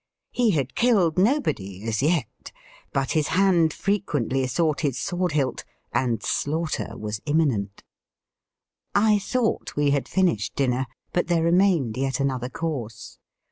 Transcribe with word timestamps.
He 0.31 0.49
had 0.49 0.73
killed 0.73 1.19
nobody 1.19 1.83
as 1.87 2.01
yet, 2.01 2.51
but 2.91 3.11
his 3.11 3.27
hand 3.37 3.71
frequently 3.71 4.47
sought 4.47 4.81
his 4.81 4.97
sword 4.97 5.33
hilt, 5.33 5.63
and 5.93 6.23
slaughter 6.23 6.97
was 6.97 7.21
imminent. 7.27 7.83
I 8.95 9.19
thought 9.19 9.75
we 9.75 9.91
had 9.91 10.07
finished 10.07 10.55
dinner, 10.55 10.87
but 11.13 11.27
there 11.27 11.43
remained 11.43 11.97
yet 11.97 12.19
another 12.19 12.49
course. 12.49 13.19